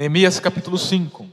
[0.00, 1.28] Neemias capítulo 5.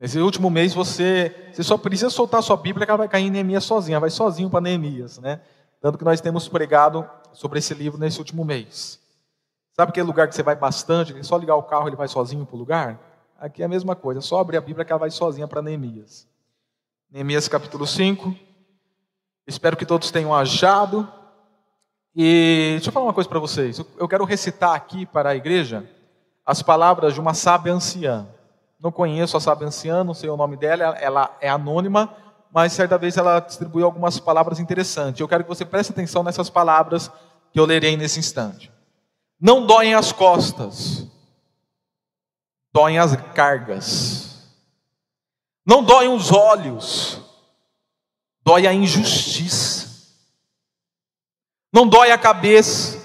[0.00, 3.30] Nesse último mês você, você só precisa soltar sua Bíblia que ela vai cair em
[3.30, 5.40] Neemias sozinha, vai sozinho para Neemias, né?
[5.80, 8.98] Tanto que nós temos pregado sobre esse livro nesse último mês.
[9.70, 12.44] Sabe aquele lugar que você vai bastante, é só ligar o carro ele vai sozinho
[12.44, 12.98] para o lugar?
[13.38, 15.62] Aqui é a mesma coisa, é só abrir a Bíblia que ela vai sozinha para
[15.62, 16.26] Neemias.
[17.08, 18.34] Neemias capítulo 5.
[19.46, 21.21] Espero que todos tenham achado.
[22.14, 23.78] E deixa eu falar uma coisa para vocês.
[23.96, 25.88] Eu quero recitar aqui para a igreja
[26.44, 28.26] as palavras de uma sábia anciã.
[28.78, 32.12] Não conheço a sábia anciã, não sei o nome dela, ela é anônima,
[32.52, 35.20] mas certa vez ela distribuiu algumas palavras interessantes.
[35.20, 37.10] Eu quero que você preste atenção nessas palavras
[37.52, 38.70] que eu lerei nesse instante.
[39.40, 41.06] Não doem as costas,
[42.72, 44.32] doem as cargas.
[45.64, 47.20] Não doem os olhos,
[48.44, 49.71] dói a injustiça.
[51.72, 53.00] Não dói a cabeça,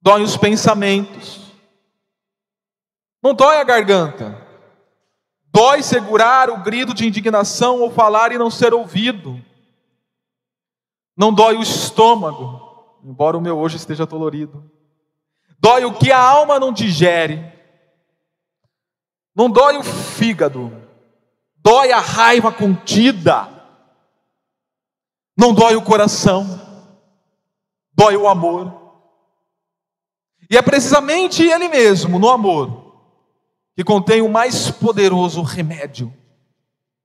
[0.00, 1.42] dói os pensamentos.
[3.22, 4.36] Não dói a garganta,
[5.44, 9.40] dói segurar o grito de indignação ou falar e não ser ouvido.
[11.16, 14.68] Não dói o estômago, embora o meu hoje esteja dolorido.
[15.58, 17.52] Dói o que a alma não digere.
[19.34, 20.72] Não dói o fígado,
[21.56, 23.51] dói a raiva contida.
[25.36, 26.60] Não dói o coração,
[27.94, 28.72] dói o amor.
[30.50, 32.94] E é precisamente Ele mesmo, no amor,
[33.74, 36.12] que contém o mais poderoso remédio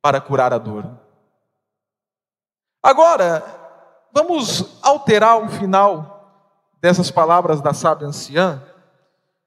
[0.01, 0.99] para curar a dor.
[2.83, 3.43] Agora,
[4.13, 6.17] vamos alterar o final
[6.81, 8.61] dessas palavras da sábia anciã,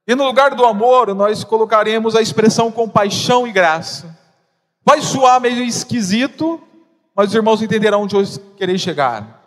[0.07, 4.19] e no lugar do amor, nós colocaremos a expressão compaixão e graça.
[4.85, 6.61] Vai soar meio esquisito,
[7.21, 8.23] mas os irmãos entenderão onde eu
[8.57, 9.45] querer chegar.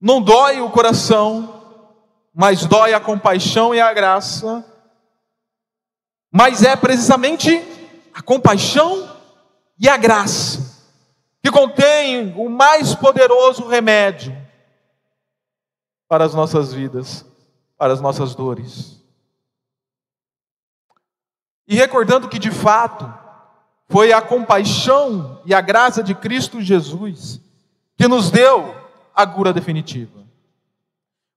[0.00, 1.90] Não dói o coração,
[2.32, 4.64] mas dói a compaixão e a graça.
[6.30, 7.50] Mas é precisamente
[8.14, 9.18] a compaixão
[9.76, 10.86] e a graça
[11.42, 14.32] que contém o mais poderoso remédio
[16.06, 17.26] para as nossas vidas,
[17.76, 19.02] para as nossas dores.
[21.66, 23.21] E recordando que de fato
[23.92, 27.38] foi a compaixão e a graça de Cristo Jesus
[27.94, 28.74] que nos deu
[29.14, 30.24] a cura definitiva.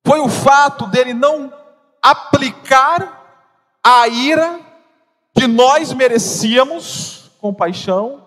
[0.07, 1.53] Foi o fato dele não
[2.01, 3.43] aplicar
[3.83, 4.61] a ira
[5.33, 8.25] que nós merecíamos, compaixão,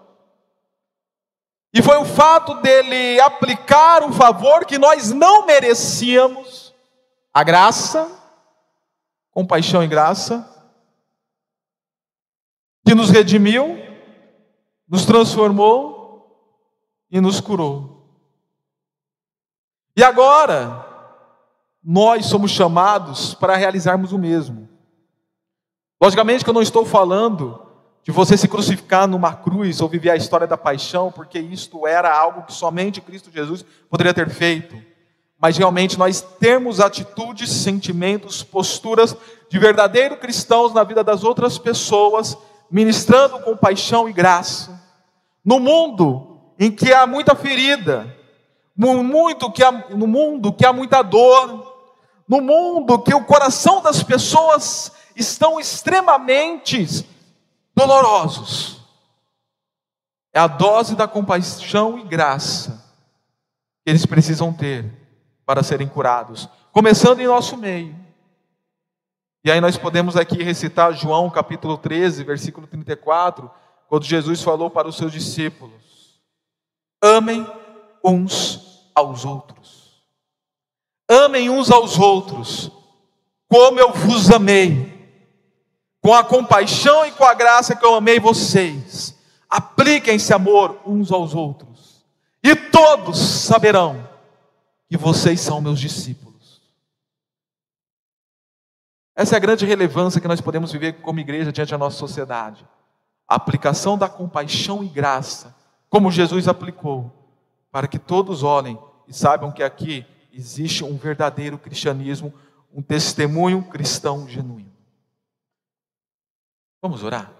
[1.72, 6.74] e foi o fato dele aplicar o favor que nós não merecíamos,
[7.32, 8.10] a graça,
[9.30, 10.46] compaixão e graça,
[12.86, 13.87] que nos redimiu,
[14.88, 16.08] nos transformou
[17.10, 17.98] e nos curou.
[19.96, 20.86] E agora,
[21.82, 24.68] nós somos chamados para realizarmos o mesmo.
[26.00, 27.60] Logicamente que eu não estou falando
[28.04, 32.16] de você se crucificar numa cruz ou viver a história da paixão, porque isto era
[32.16, 34.76] algo que somente Cristo Jesus poderia ter feito.
[35.40, 39.16] Mas realmente nós temos atitudes, sentimentos, posturas
[39.48, 42.36] de verdadeiro cristãos na vida das outras pessoas
[42.70, 44.80] ministrando com paixão e graça.
[45.44, 48.14] No mundo em que há muita ferida,
[48.76, 51.68] no, muito que há, no mundo que há muita dor,
[52.28, 57.06] no mundo que o coração das pessoas estão extremamente
[57.74, 58.82] dolorosos.
[60.32, 62.84] É a dose da compaixão e graça
[63.84, 64.92] que eles precisam ter
[65.46, 67.96] para serem curados, começando em nosso meio.
[69.48, 73.50] E aí nós podemos aqui recitar João capítulo 13, versículo 34,
[73.88, 76.20] quando Jesus falou para os seus discípulos:
[77.02, 77.46] Amem
[78.04, 80.02] uns aos outros.
[81.08, 82.70] Amem uns aos outros,
[83.48, 85.16] como eu vos amei.
[86.02, 89.16] Com a compaixão e com a graça que eu amei vocês.
[89.48, 92.04] Apliquem esse amor uns aos outros.
[92.44, 94.06] E todos saberão
[94.90, 96.27] que vocês são meus discípulos
[99.18, 102.64] essa é a grande relevância que nós podemos viver como igreja diante da nossa sociedade.
[103.26, 105.56] A aplicação da compaixão e graça,
[105.90, 107.12] como Jesus aplicou,
[107.72, 108.78] para que todos olhem
[109.08, 112.32] e saibam que aqui existe um verdadeiro cristianismo,
[112.72, 114.72] um testemunho cristão genuíno.
[116.80, 117.32] Vamos orar?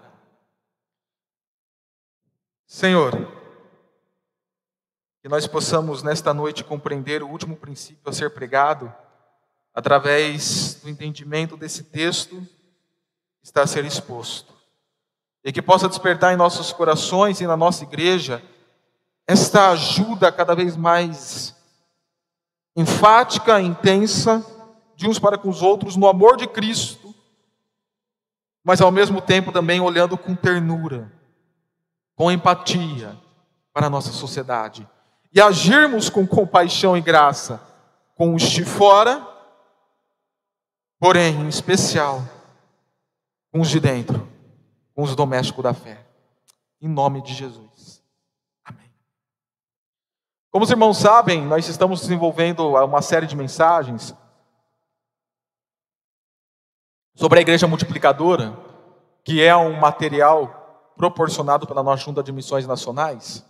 [2.67, 3.13] Senhor,
[5.21, 8.93] que nós possamos nesta noite compreender o último princípio a ser pregado
[9.79, 12.45] através do entendimento desse texto,
[13.41, 14.53] está a ser exposto.
[15.41, 18.43] E que possa despertar em nossos corações e na nossa igreja
[19.25, 21.55] esta ajuda cada vez mais
[22.75, 24.45] enfática, intensa,
[24.97, 27.15] de uns para com os outros, no amor de Cristo,
[28.61, 31.09] mas ao mesmo tempo também olhando com ternura,
[32.17, 33.17] com empatia
[33.71, 34.85] para a nossa sociedade.
[35.33, 37.61] E agirmos com compaixão e graça
[38.17, 39.38] com os de fora,
[40.99, 42.21] porém, em especial,
[43.51, 44.27] com os de dentro,
[44.93, 46.05] com os domésticos da fé.
[46.81, 48.03] Em nome de Jesus.
[48.63, 48.91] Amém.
[50.51, 54.13] Como os irmãos sabem, nós estamos desenvolvendo uma série de mensagens
[57.15, 58.57] sobre a igreja multiplicadora,
[59.23, 63.45] que é um material proporcionado pela nossa Junta de Missões Nacionais.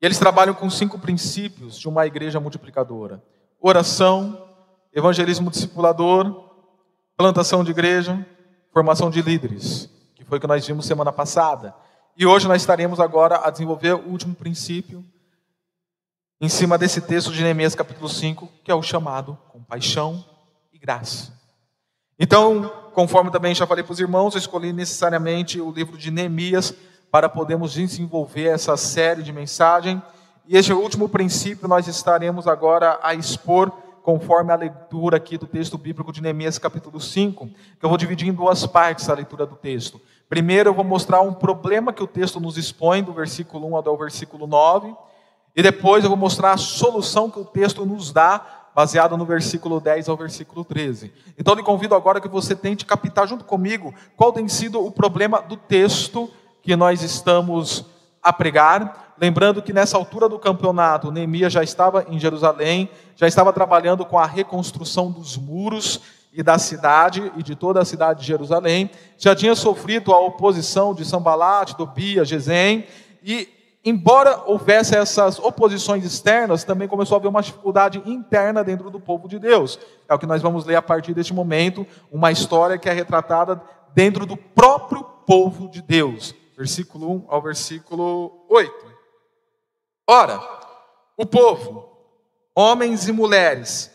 [0.00, 3.22] E eles trabalham com cinco princípios de uma igreja multiplicadora:
[3.60, 4.46] oração,
[4.92, 6.45] evangelismo discipulador,
[7.16, 8.24] plantação de igreja,
[8.72, 11.74] formação de líderes, que foi o que nós vimos semana passada.
[12.16, 15.04] E hoje nós estaremos agora a desenvolver o último princípio
[16.38, 20.22] em cima desse texto de Neemias capítulo 5, que é o chamado compaixão
[20.70, 21.32] e graça.
[22.18, 26.74] Então, conforme também já falei para os irmãos, eu escolhi necessariamente o livro de Neemias
[27.10, 30.02] para podermos desenvolver essa série de mensagem.
[30.46, 33.72] E este último princípio nós estaremos agora a expor
[34.06, 38.28] conforme a leitura aqui do texto bíblico de Neemias capítulo 5, que eu vou dividir
[38.28, 40.00] em duas partes a leitura do texto.
[40.28, 43.90] Primeiro eu vou mostrar um problema que o texto nos expõe, do versículo 1 até
[43.90, 44.94] o versículo 9,
[45.56, 49.80] e depois eu vou mostrar a solução que o texto nos dá baseado no versículo
[49.80, 51.12] 10 ao versículo 13.
[51.36, 55.42] Então, lhe convido agora que você tente captar junto comigo qual tem sido o problema
[55.42, 56.30] do texto
[56.62, 57.84] que nós estamos
[58.22, 59.05] a pregar.
[59.18, 64.18] Lembrando que nessa altura do campeonato, Neemias já estava em Jerusalém, já estava trabalhando com
[64.18, 66.00] a reconstrução dos muros
[66.32, 70.94] e da cidade e de toda a cidade de Jerusalém, já tinha sofrido a oposição
[70.94, 72.84] de Sambalat, Tobia, Gesem,
[73.24, 73.48] e
[73.82, 79.26] embora houvesse essas oposições externas, também começou a haver uma dificuldade interna dentro do povo
[79.26, 79.78] de Deus.
[80.06, 83.62] É o que nós vamos ler a partir deste momento, uma história que é retratada
[83.94, 86.34] dentro do próprio povo de Deus.
[86.54, 88.85] Versículo 1 ao versículo 8.
[90.08, 90.40] Ora,
[91.16, 91.88] o povo,
[92.54, 93.90] homens e mulheres,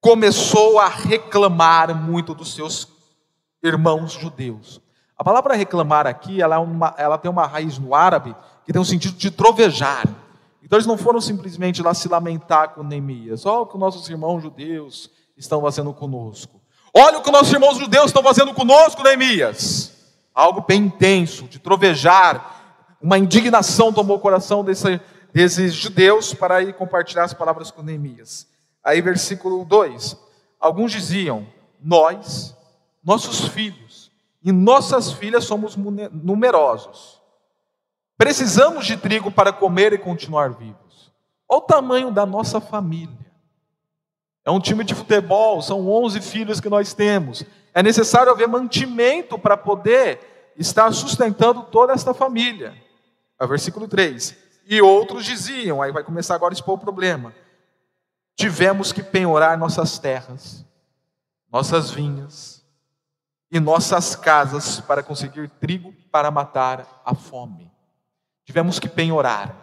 [0.00, 2.88] começou a reclamar muito dos seus
[3.62, 4.82] irmãos judeus.
[5.16, 8.34] A palavra reclamar aqui, ela, é uma, ela tem uma raiz no árabe
[8.66, 10.06] que tem um sentido de trovejar.
[10.62, 13.46] Então eles não foram simplesmente lá se lamentar com Neemias.
[13.46, 16.60] Olha o que nossos irmãos judeus estão fazendo conosco.
[16.92, 19.92] Olha o que nossos irmãos judeus estão fazendo conosco, Neemias.
[20.34, 22.61] Algo bem intenso, de trovejar.
[23.02, 25.00] Uma indignação tomou o coração desse,
[25.32, 28.46] desses judeus para ir compartilhar as palavras com Neemias.
[28.84, 30.16] Aí, versículo 2:
[30.60, 31.46] Alguns diziam:
[31.82, 32.56] Nós,
[33.02, 34.10] nossos filhos
[34.42, 37.22] e nossas filhas somos numerosos
[38.22, 41.10] Precisamos de trigo para comer e continuar vivos.
[41.48, 43.18] Olha o tamanho da nossa família.
[44.44, 47.44] É um time de futebol, são 11 filhos que nós temos.
[47.74, 52.74] É necessário haver mantimento para poder estar sustentando toda esta família.
[53.42, 54.36] É o versículo 3.
[54.66, 57.34] E outros diziam, aí vai começar agora a expor o problema.
[58.36, 60.64] Tivemos que penhorar nossas terras,
[61.50, 62.64] nossas vinhas
[63.50, 67.72] e nossas casas para conseguir trigo para matar a fome
[68.44, 69.54] tivemos que penhorar.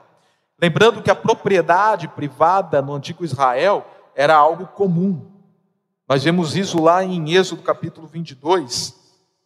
[0.60, 3.86] Lembrando que a propriedade privada no antigo Israel
[4.16, 5.31] era algo comum.
[6.07, 8.99] Nós vemos isso lá em Êxodo capítulo 22,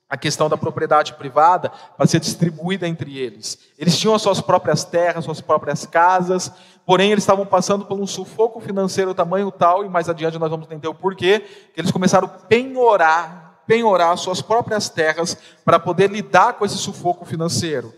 [0.10, 3.58] a questão da propriedade privada para ser distribuída entre eles.
[3.80, 6.52] Eles tinham as suas próprias terras, suas próprias casas,
[6.86, 10.68] porém eles estavam passando por um sufoco financeiro tamanho tal, e mais adiante nós vamos
[10.68, 11.40] entender o porquê,
[11.74, 17.26] que eles começaram a penhorar, penhorar suas próprias terras para poder lidar com esse sufoco
[17.26, 17.94] financeiro.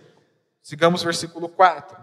[0.63, 1.97] Sigamos versículo 4.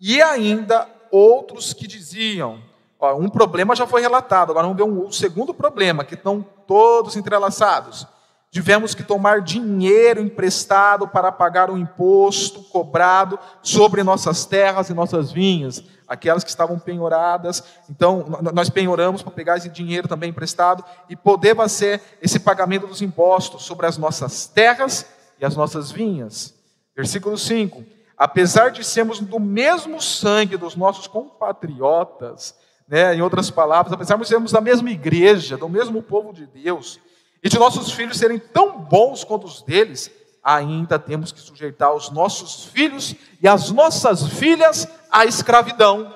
[0.00, 2.62] E ainda outros que diziam,
[3.00, 6.44] ó, um problema já foi relatado, agora vamos ver um, um segundo problema, que estão
[6.66, 8.06] todos entrelaçados.
[8.50, 15.30] Tivemos que tomar dinheiro emprestado para pagar o imposto cobrado sobre nossas terras e nossas
[15.30, 17.62] vinhas, aquelas que estavam penhoradas.
[17.90, 18.24] Então,
[18.54, 23.64] nós penhoramos para pegar esse dinheiro também emprestado e poder fazer esse pagamento dos impostos
[23.64, 25.06] sobre as nossas terras
[25.38, 26.54] e as nossas vinhas.
[26.96, 27.84] Versículo 5:
[28.16, 32.54] Apesar de sermos do mesmo sangue dos nossos compatriotas,
[32.88, 36.98] né, em outras palavras, apesar de sermos da mesma igreja, do mesmo povo de Deus,
[37.42, 40.10] e de nossos filhos serem tão bons quanto os deles,
[40.42, 46.14] ainda temos que sujeitar os nossos filhos e as nossas filhas à escravidão.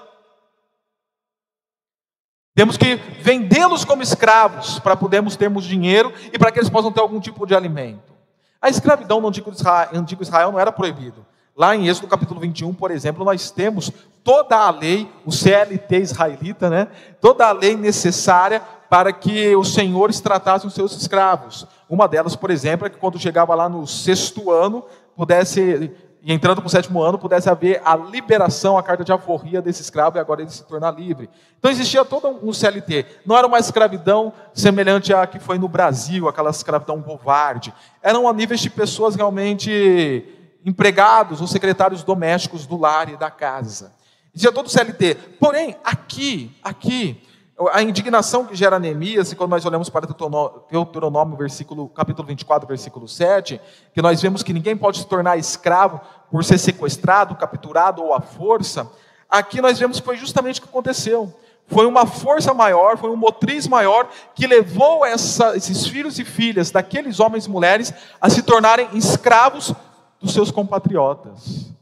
[2.54, 7.00] Temos que vendê-los como escravos para podermos termos dinheiro e para que eles possam ter
[7.00, 8.12] algum tipo de alimento.
[8.60, 11.26] A escravidão no antigo Israel, antigo Israel não era proibido.
[11.56, 13.90] Lá em Êxodo capítulo 21, por exemplo, nós temos
[14.24, 16.88] toda a lei, o CLT israelita, né?
[17.20, 21.66] Toda a lei necessária para que os senhores tratassem os seus escravos.
[21.88, 24.84] Uma delas, por exemplo, é que quando chegava lá no sexto ano,
[25.16, 25.90] pudesse,
[26.22, 30.18] entrando para o sétimo ano, pudesse haver a liberação, a carta de alforria desse escravo
[30.18, 31.30] e agora ele se tornar livre.
[31.58, 33.06] Então existia todo um CLT.
[33.24, 37.72] Não era uma escravidão semelhante à que foi no Brasil, aquela escravidão covarde.
[38.02, 40.22] Eram a níveis de pessoas realmente
[40.66, 43.94] empregados ou secretários domésticos do lar e da casa.
[44.34, 45.14] Dizia todo o CLT.
[45.40, 47.22] Porém, aqui, aqui,
[47.70, 53.60] a indignação que gera Neemias, quando nós olhamos para Deuteronômio, versículo, capítulo 24, versículo 7,
[53.94, 56.00] que nós vemos que ninguém pode se tornar escravo
[56.30, 58.90] por ser sequestrado, capturado ou à força,
[59.28, 61.34] aqui nós vemos que foi justamente o que aconteceu.
[61.66, 66.70] Foi uma força maior, foi um motriz maior que levou essa, esses filhos e filhas
[66.70, 69.72] daqueles homens e mulheres a se tornarem escravos
[70.20, 71.72] dos seus compatriotas.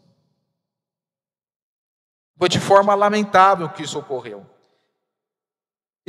[2.38, 4.46] Foi de forma lamentável que isso ocorreu.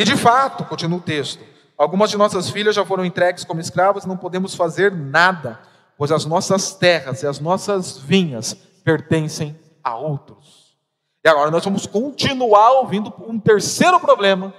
[0.02, 1.44] E de fato, continua o texto,
[1.78, 5.60] algumas de nossas filhas já foram entregues como escravas, não podemos fazer nada,
[5.96, 10.76] pois as nossas terras e as nossas vinhas pertencem a outros.
[11.24, 14.52] E agora nós vamos continuar ouvindo um terceiro problema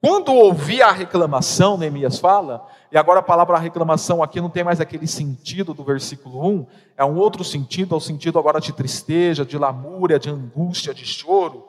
[0.00, 4.80] quando ouvi a reclamação, Neemias fala, e agora a palavra reclamação aqui não tem mais
[4.80, 9.44] aquele sentido do versículo 1, é um outro sentido, é o sentido agora de tristeza,
[9.44, 11.68] de lamúria, de angústia, de choro,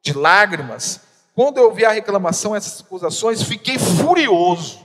[0.00, 1.03] de lágrimas.
[1.34, 4.80] Quando eu ouvi a reclamação, essas acusações, fiquei furioso.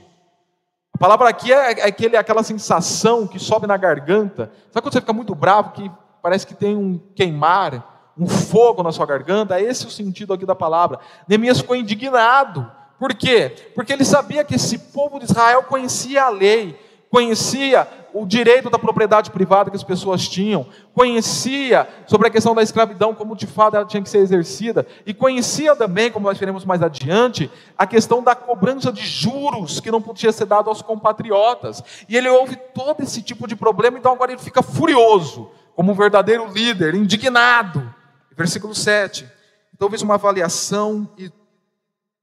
[0.92, 4.52] A palavra aqui é, é aquele, aquela sensação que sobe na garganta.
[4.72, 5.90] Sabe quando você fica muito bravo, que
[6.22, 7.90] parece que tem um queimar?
[8.20, 11.00] um fogo na sua garganta, esse é o sentido aqui da palavra.
[11.26, 12.70] Neemias ficou indignado.
[12.98, 13.70] Por quê?
[13.74, 16.78] Porque ele sabia que esse povo de Israel conhecia a lei,
[17.10, 22.62] conhecia o direito da propriedade privada que as pessoas tinham, conhecia sobre a questão da
[22.62, 26.64] escravidão, como de fato ela tinha que ser exercida, e conhecia também, como nós veremos
[26.64, 31.82] mais adiante, a questão da cobrança de juros que não podia ser dado aos compatriotas.
[32.08, 35.94] E ele ouve todo esse tipo de problema, então agora ele fica furioso, como um
[35.94, 37.94] verdadeiro líder, indignado.
[38.36, 39.26] Versículo 7.
[39.74, 41.08] Então fez uma avaliação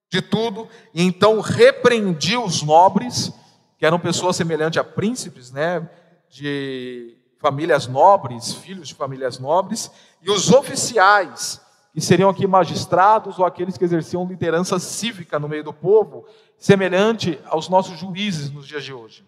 [0.10, 3.32] de tudo, e então repreendi os nobres,
[3.77, 5.88] que eram pessoas semelhantes a príncipes, né,
[6.29, 9.91] de famílias nobres, filhos de famílias nobres,
[10.22, 11.62] e os oficiais,
[11.93, 16.25] que seriam aqui magistrados ou aqueles que exerciam liderança cívica no meio do povo,
[16.57, 19.24] semelhante aos nossos juízes nos dias de hoje,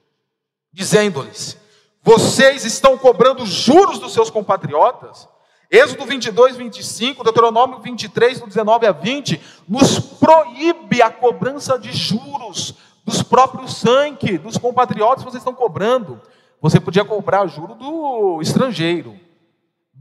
[0.74, 1.58] dizendo-lhes:
[2.01, 5.27] Vocês estão cobrando juros dos seus compatriotas?
[5.72, 12.74] Êxodo 22, 25, Deuteronômio 23, do 19 a 20, nos proíbe a cobrança de juros
[13.10, 16.22] dos próprios sangue, dos compatriotas vocês estão cobrando.
[16.62, 19.16] Você podia cobrar juro do estrangeiro,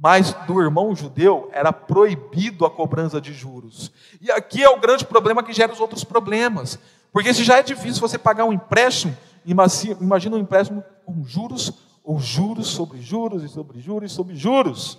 [0.00, 3.90] mas do irmão judeu era proibido a cobrança de juros.
[4.20, 6.78] E aqui é o grande problema que gera os outros problemas.
[7.12, 11.72] Porque se já é difícil você pagar um empréstimo, imagina um empréstimo com juros,
[12.04, 14.98] ou juros sobre juros e sobre juros e sobre juros.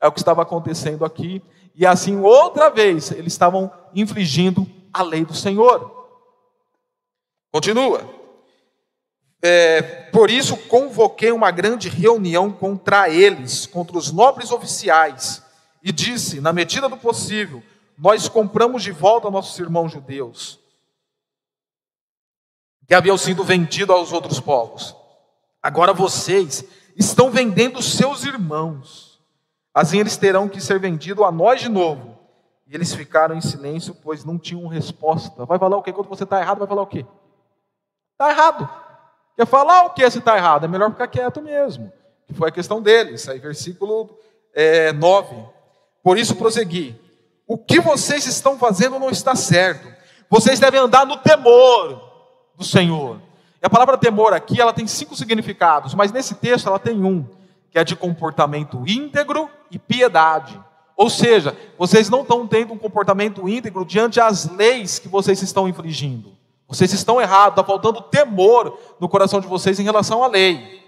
[0.00, 1.42] É o que estava acontecendo aqui.
[1.74, 5.99] E assim, outra vez, eles estavam infligindo a lei do Senhor.
[7.52, 8.08] Continua.
[9.42, 15.42] É, por isso, convoquei uma grande reunião contra eles, contra os nobres oficiais,
[15.82, 17.62] e disse: na medida do possível,
[17.96, 20.60] nós compramos de volta nossos irmãos judeus,
[22.86, 24.94] que haviam sido vendidos aos outros povos.
[25.62, 26.64] Agora vocês
[26.96, 29.20] estão vendendo seus irmãos.
[29.72, 32.18] Assim eles terão que ser vendidos a nós de novo.
[32.66, 35.44] E eles ficaram em silêncio, pois não tinham resposta.
[35.44, 35.92] Vai falar o quê?
[35.92, 37.04] Quando você está errado, vai falar o quê?
[38.20, 38.68] Está errado.
[39.34, 40.64] Quer falar o que se está errado?
[40.64, 41.90] É melhor ficar quieto mesmo.
[42.26, 43.26] Que foi a questão deles.
[43.26, 44.10] Aí, versículo
[44.52, 45.36] é, 9.
[46.02, 47.00] Por isso prossegui.
[47.46, 49.88] O que vocês estão fazendo não está certo.
[50.28, 51.98] Vocês devem andar no temor
[52.58, 53.22] do Senhor.
[53.62, 57.26] E a palavra temor aqui, ela tem cinco significados, mas nesse texto ela tem um
[57.70, 60.60] que é de comportamento íntegro e piedade.
[60.94, 65.66] Ou seja, vocês não estão tendo um comportamento íntegro diante das leis que vocês estão
[65.66, 66.38] infringindo.
[66.70, 70.80] Vocês estão errados, está faltando temor no coração de vocês em relação à lei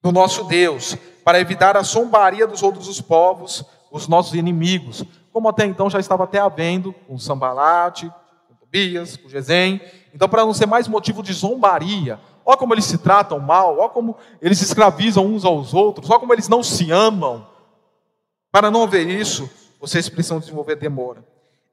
[0.00, 5.64] do nosso Deus, para evitar a zombaria dos outros povos, os nossos inimigos, como até
[5.64, 8.08] então já estava até havendo com Sambalate,
[8.46, 9.80] com Tobias, com Gesem.
[10.14, 13.90] Então, para não ser mais motivo de zombaria, Olha como eles se tratam mal, olha
[13.90, 17.46] como eles escravizam uns aos outros, olha como eles não se amam.
[18.50, 21.22] Para não ver isso, vocês precisam desenvolver demora.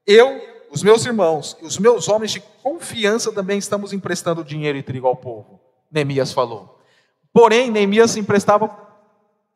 [0.06, 0.38] Eu,
[0.70, 5.06] os meus irmãos e os meus homens de confiança também estamos emprestando dinheiro e trigo
[5.06, 5.60] ao povo.
[5.90, 6.80] Neemias falou.
[7.32, 8.84] Porém, Neemias emprestava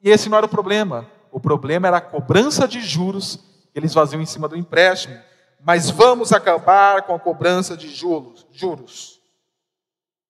[0.03, 1.11] E esse não era o problema.
[1.31, 3.37] O problema era a cobrança de juros
[3.73, 5.19] que eles faziam em cima do empréstimo.
[5.63, 8.47] Mas vamos acabar com a cobrança de juros.
[8.51, 9.21] juros.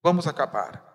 [0.02, 0.90] Vamos acabar.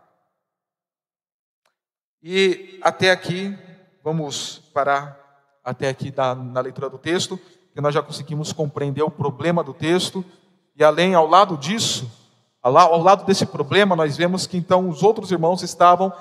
[2.22, 3.58] E até aqui,
[4.04, 5.26] vamos parar
[5.64, 7.40] até aqui da, na leitura do texto,
[7.76, 10.24] que nós já conseguimos compreender o problema do texto.
[10.78, 12.10] E além, ao lado disso,
[12.64, 16.12] ao lado desse problema, nós vemos que então os outros irmãos estavam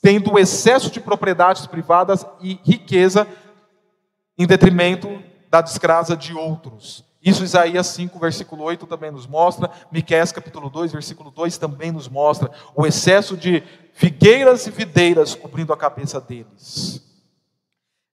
[0.00, 3.26] tendo excesso de propriedades privadas e riqueza
[4.38, 7.04] em detrimento da desgraça de outros.
[7.20, 12.08] Isso Isaías 5, versículo 8 também nos mostra, Miqueias capítulo 2, versículo 2 também nos
[12.08, 13.64] mostra o excesso de
[13.94, 17.11] figueiras e videiras cobrindo a cabeça deles.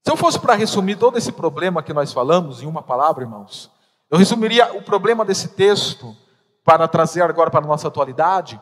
[0.04, 3.72] Se eu fosse para resumir todo esse problema que nós falamos em uma palavra, irmãos,
[4.10, 6.16] eu resumiria o problema desse texto
[6.64, 8.60] para trazer agora para a nossa atualidade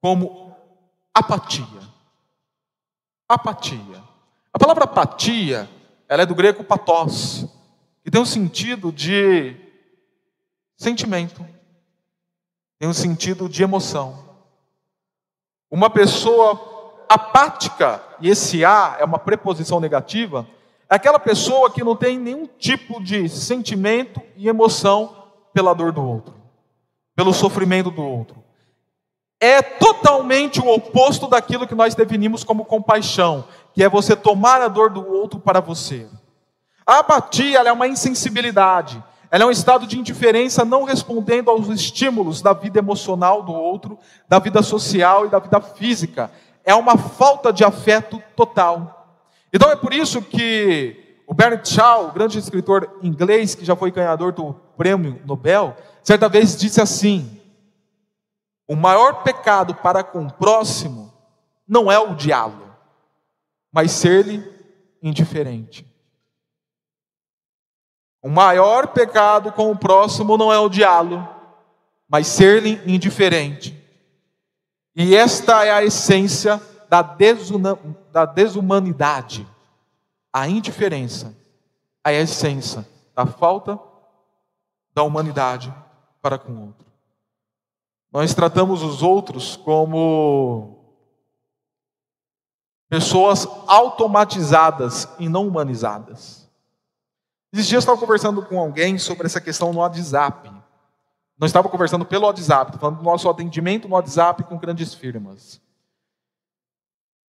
[0.00, 0.54] como
[1.14, 1.80] apatia.
[3.28, 4.02] Apatia.
[4.52, 5.68] A palavra apatia,
[6.08, 7.46] ela é do grego patos,
[8.04, 9.56] que tem um sentido de
[10.76, 11.46] sentimento,
[12.78, 14.22] tem um sentido de emoção.
[15.70, 16.71] Uma pessoa
[17.14, 20.46] apática, e esse a é uma preposição negativa,
[20.88, 26.02] é aquela pessoa que não tem nenhum tipo de sentimento e emoção pela dor do
[26.02, 26.34] outro,
[27.14, 28.42] pelo sofrimento do outro
[29.42, 34.68] é totalmente o oposto daquilo que nós definimos como compaixão, que é você tomar a
[34.68, 36.06] dor do outro para você.
[36.86, 39.02] A apatia é uma insensibilidade,
[39.32, 43.98] ela é um estado de indiferença não respondendo aos estímulos da vida emocional do outro,
[44.28, 46.30] da vida social e da vida física.
[46.64, 49.20] É uma falta de afeto total.
[49.52, 53.90] Então é por isso que o Bernard Shaw, o grande escritor inglês que já foi
[53.90, 57.40] ganhador do prêmio Nobel, certa vez disse assim:
[58.68, 61.12] o maior pecado para com o próximo
[61.66, 62.70] não é o diálogo,
[63.72, 64.42] mas ser-lhe
[65.02, 65.86] indiferente.
[68.22, 71.28] O maior pecado com o próximo não é o diálogo,
[72.08, 73.81] mas ser-lhe indiferente.
[74.94, 77.02] E esta é a essência da,
[78.12, 79.48] da desumanidade,
[80.32, 81.34] a indiferença,
[82.04, 83.78] a essência da falta
[84.94, 85.74] da humanidade
[86.20, 86.86] para com o outro.
[88.12, 90.78] Nós tratamos os outros como
[92.90, 96.46] pessoas automatizadas e não humanizadas.
[97.50, 100.61] Esses dias eu estava conversando com alguém sobre essa questão no WhatsApp.
[101.42, 105.60] Nós estava conversando pelo WhatsApp, falando do nosso atendimento no WhatsApp com grandes firmas.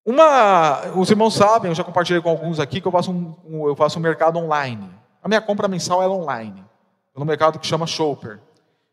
[0.04, 3.74] Uma, os irmãos sabem, eu já compartilhei com alguns aqui que eu faço um, eu
[3.74, 4.88] faço um mercado online.
[5.20, 6.64] A minha compra mensal é online,
[7.12, 8.38] pelo mercado que chama Shopper.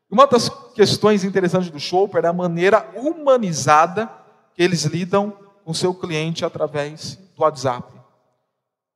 [0.09, 4.09] Uma das questões interessantes do Chopper é a maneira humanizada
[4.55, 5.31] que eles lidam
[5.63, 7.93] com seu cliente através do WhatsApp.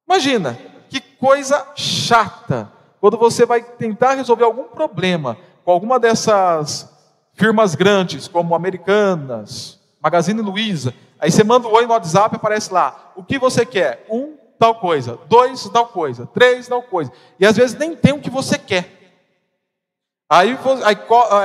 [0.09, 0.57] Imagina,
[0.89, 6.89] que coisa chata, quando você vai tentar resolver algum problema com alguma dessas
[7.33, 12.71] firmas grandes, como Americanas, Magazine Luiza, aí você manda um oi no WhatsApp e aparece
[12.71, 14.05] lá, o que você quer?
[14.09, 17.11] Um, tal coisa, dois, tal coisa, três, tal coisa.
[17.37, 19.11] E às vezes nem tem o que você quer.
[20.29, 20.97] Aí, aí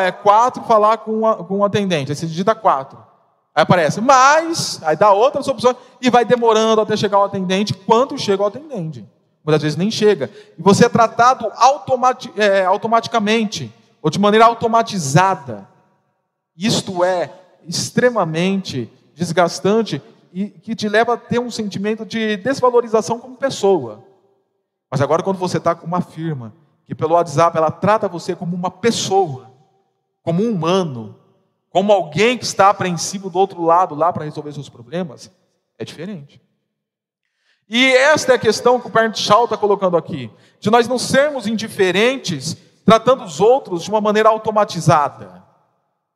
[0.07, 2.99] é, quatro falar com, a, com um atendente, aí você digita quatro.
[3.53, 7.75] Aí aparece mais, aí dá outras opções e vai demorando até chegar o atendente.
[7.75, 9.05] Quanto chega o atendente?
[9.45, 10.31] Muitas vezes nem chega.
[10.57, 15.69] E você é tratado automati é, automaticamente, ou de maneira automatizada.
[16.57, 17.33] Isto é
[17.67, 24.05] extremamente desgastante e que te leva a ter um sentimento de desvalorização como pessoa.
[24.91, 26.53] Mas agora, quando você está com uma firma
[26.85, 29.51] que pelo WhatsApp ela trata você como uma pessoa,
[30.23, 31.17] como um humano,
[31.71, 35.31] como alguém que está apreensivo do outro lado lá para resolver seus problemas,
[35.79, 36.41] é diferente.
[37.69, 40.99] E esta é a questão que o Bernd Shaw está colocando aqui, de nós não
[40.99, 45.43] sermos indiferentes tratando os outros de uma maneira automatizada,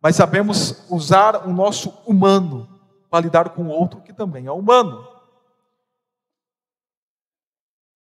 [0.00, 2.68] mas sabemos usar o nosso humano
[3.10, 5.06] para lidar com o outro que também é humano.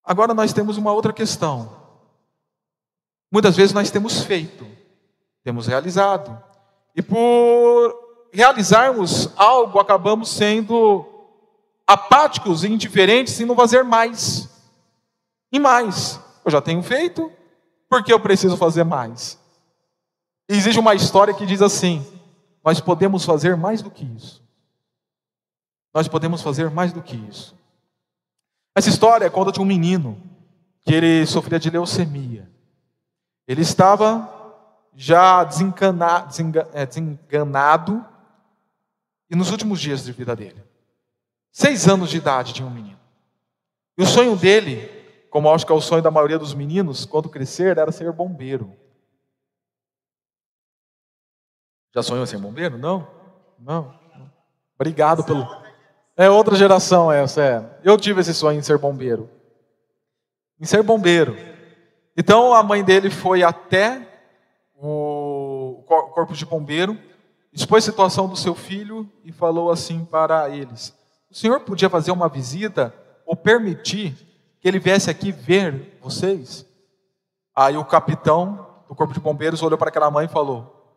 [0.04, 1.80] Agora nós temos uma outra questão.
[3.30, 4.66] Muitas vezes nós temos feito,
[5.42, 6.42] temos realizado,
[6.94, 11.06] e por realizarmos algo, acabamos sendo
[11.86, 14.48] apáticos e indiferentes e não fazer mais.
[15.52, 16.20] E mais.
[16.44, 17.30] Eu já tenho feito,
[17.92, 19.38] por que eu preciso fazer mais?
[20.48, 22.02] Existe uma história que diz assim:
[22.64, 24.42] nós podemos fazer mais do que isso.
[25.92, 27.54] Nós podemos fazer mais do que isso.
[28.74, 30.18] Essa história conta de um menino
[30.80, 32.50] que ele sofria de leucemia.
[33.46, 34.26] Ele estava
[34.96, 35.46] já
[36.72, 38.06] é, desenganado
[39.28, 40.64] e nos últimos dias de vida dele.
[41.50, 42.98] Seis anos de idade tinha um menino.
[43.98, 44.88] E o sonho dele,
[45.32, 48.70] como acho que é o sonho da maioria dos meninos, quando crescer, era ser bombeiro.
[51.94, 52.76] Já sonhou ser bombeiro?
[52.76, 53.08] Não?
[53.58, 53.98] Não.
[54.74, 55.48] Obrigado pelo.
[56.18, 57.80] É outra geração essa, é.
[57.82, 59.30] Eu tive esse sonho em ser bombeiro.
[60.60, 61.34] Em ser bombeiro.
[62.14, 64.06] Então a mãe dele foi até
[64.76, 66.98] o corpo de bombeiro,
[67.54, 70.94] expôs a situação do seu filho e falou assim para eles:
[71.30, 74.31] O senhor podia fazer uma visita ou permitir
[74.62, 76.64] que ele viesse aqui ver vocês?
[77.54, 80.96] Aí o capitão do corpo de bombeiros olhou para aquela mãe e falou: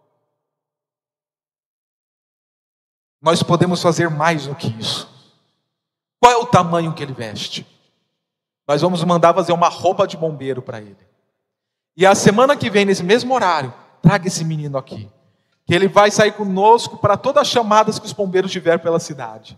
[3.20, 5.10] Nós podemos fazer mais do que isso.
[6.20, 7.66] Qual é o tamanho que ele veste?
[8.68, 10.98] Nós vamos mandar fazer uma roupa de bombeiro para ele.
[11.98, 15.10] E a semana que vem, nesse mesmo horário, traga esse menino aqui.
[15.66, 19.58] Que ele vai sair conosco para todas as chamadas que os bombeiros tiver pela cidade.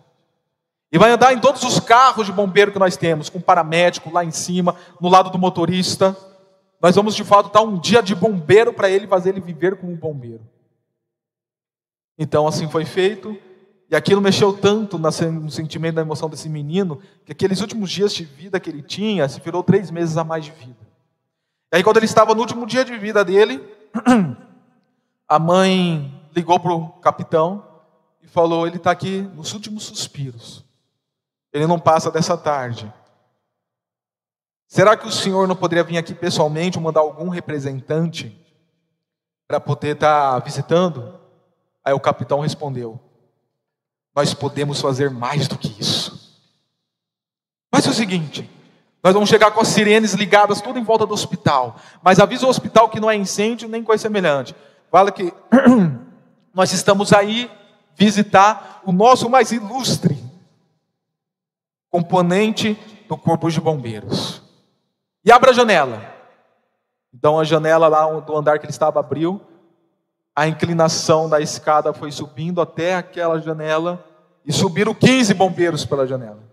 [0.92, 4.24] E vai andar em todos os carros de bombeiro que nós temos, com paramédico lá
[4.24, 6.16] em cima, no lado do motorista.
[6.82, 9.92] Nós vamos de fato dar um dia de bombeiro para ele, fazer ele viver como
[9.92, 10.48] um bombeiro.
[12.18, 13.38] Então assim foi feito.
[13.90, 18.26] E aquilo mexeu tanto no sentimento da emoção desse menino, que aqueles últimos dias de
[18.26, 20.88] vida que ele tinha, se virou três meses a mais de vida.
[21.72, 23.62] E aí, quando ele estava no último dia de vida dele,
[25.28, 27.66] a mãe ligou para o capitão
[28.22, 30.67] e falou: Ele está aqui nos últimos suspiros.
[31.58, 32.92] Ele não passa dessa tarde.
[34.68, 38.40] Será que o senhor não poderia vir aqui pessoalmente, mandar algum representante
[39.48, 41.20] para poder estar tá visitando?
[41.84, 43.00] Aí o capitão respondeu:
[44.16, 46.40] nós podemos fazer mais do que isso.
[47.72, 48.48] Mas é o seguinte:
[49.02, 51.78] nós vamos chegar com as sirenes ligadas tudo em volta do hospital.
[52.04, 54.56] Mas avisa o hospital que não é incêndio nem coisa semelhante.
[54.92, 55.34] Fala que
[56.54, 57.50] nós estamos aí
[57.96, 60.27] visitar o nosso mais ilustre
[61.98, 62.76] componente
[63.08, 64.44] do corpo de bombeiros.
[65.26, 66.16] E abra a janela.
[67.12, 69.42] Então a janela lá do andar que ele estava abriu.
[70.36, 74.06] A inclinação da escada foi subindo até aquela janela
[74.46, 76.44] e subiram 15 bombeiros pela janela.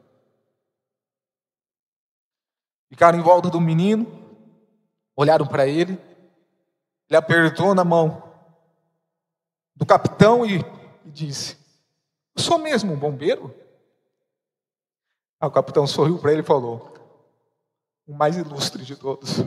[2.88, 4.06] Ficaram em volta do menino,
[5.14, 6.00] olharam para ele,
[7.10, 8.22] ele apertou na mão
[9.76, 10.64] do capitão e,
[11.04, 11.58] e disse:
[12.34, 13.63] sou mesmo um bombeiro?
[15.46, 16.94] O capitão sorriu para ele e falou:
[18.06, 19.40] O mais ilustre de todos.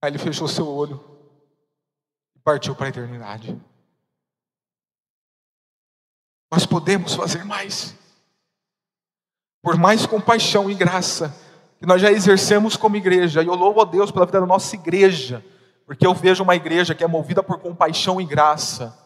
[0.00, 1.02] Aí ele fechou seu olho
[2.36, 3.60] e partiu para a eternidade.
[6.50, 7.94] Nós podemos fazer mais.
[9.62, 11.34] Por mais compaixão e graça
[11.78, 14.74] que nós já exercemos como igreja, e eu louvo a Deus pela vida da nossa
[14.74, 15.44] igreja,
[15.86, 18.96] porque eu vejo uma igreja que é movida por compaixão e graça,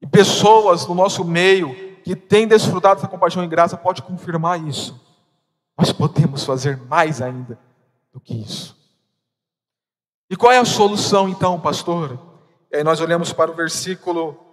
[0.00, 5.00] e pessoas no nosso meio que têm desfrutado dessa compaixão e graça, pode confirmar isso.
[5.78, 7.58] Nós podemos fazer mais ainda
[8.12, 8.76] do que isso.
[10.28, 12.18] E qual é a solução então, pastor?
[12.70, 14.52] E aí nós olhamos para o versículo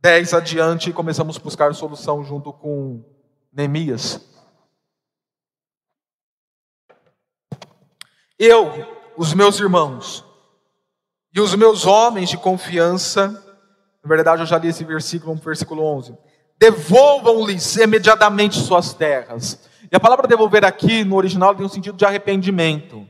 [0.00, 3.04] 10 adiante, começamos a buscar solução junto com
[3.52, 4.20] Neemias.
[8.38, 8.70] Eu,
[9.16, 10.24] os meus irmãos
[11.32, 13.28] e os meus homens de confiança,
[14.02, 16.16] na verdade eu já li esse versículo, no versículo 11,
[16.58, 19.58] devolvam-lhes imediatamente suas terras.
[19.90, 23.06] E a palavra devolver aqui, no original, tem um sentido de arrependimento.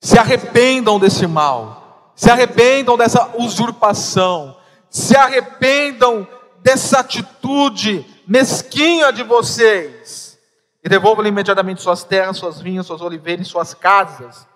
[0.00, 4.56] Se arrependam desse mal, se arrependam dessa usurpação,
[4.88, 6.26] se arrependam
[6.62, 10.38] dessa atitude mesquinha de vocês
[10.82, 14.46] e devolvam imediatamente suas terras, suas vinhas, suas oliveiras, suas casas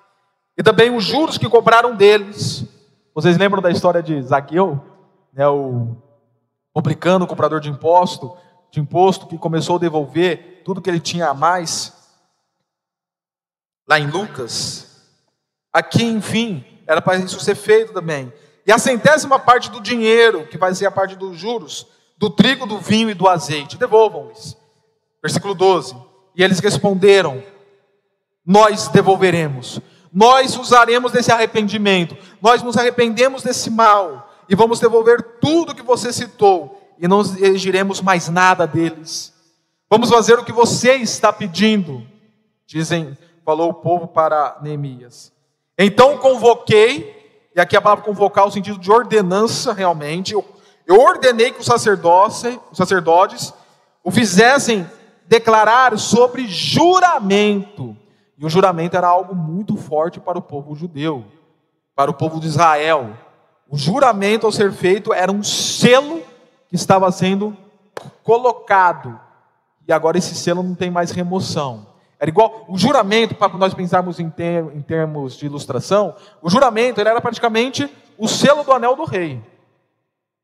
[0.57, 2.65] e também os juros que cobraram deles.
[3.15, 4.81] Vocês lembram da história de Zaqueu,
[5.33, 5.97] né, o
[6.75, 8.37] publicano, o comprador de imposto,
[8.71, 11.95] de imposto que começou a devolver tudo que ele tinha a mais?
[13.89, 15.07] Lá em Lucas.
[15.73, 18.33] Aqui, enfim, era para isso ser feito também.
[18.67, 21.87] E a centésima parte do dinheiro, que vai ser a parte dos juros,
[22.19, 24.57] do trigo, do vinho e do azeite, devolvam-lhes.
[25.23, 25.97] Versículo 12.
[26.35, 27.43] E eles responderam:
[28.45, 29.81] Nós devolveremos.
[30.13, 32.17] Nós usaremos desse arrependimento.
[32.41, 38.01] Nós nos arrependemos desse mal e vamos devolver tudo que você citou e não exigiremos
[38.01, 39.33] mais nada deles.
[39.89, 42.03] Vamos fazer o que você está pedindo,
[42.67, 45.33] dizem, falou o povo para Neemias.
[45.79, 47.15] Então convoquei
[47.55, 50.33] e aqui a palavra convocar o sentido de ordenança realmente.
[50.33, 50.45] Eu,
[50.87, 53.53] eu ordenei que os sacerdotes, os sacerdotes
[54.03, 54.87] o fizessem
[55.27, 57.97] declarar sobre juramento.
[58.37, 61.25] E o juramento era algo muito forte para o povo judeu,
[61.95, 63.17] para o povo de Israel.
[63.69, 66.23] O juramento ao ser feito era um selo
[66.69, 67.57] que estava sendo
[68.23, 69.19] colocado.
[69.87, 71.87] E agora esse selo não tem mais remoção.
[72.19, 77.01] Era igual o juramento, para nós pensarmos em, ter, em termos de ilustração, o juramento
[77.01, 79.43] era praticamente o selo do anel do rei.